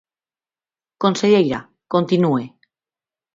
Conselleira, 1.03 1.59
continúe. 1.93 2.43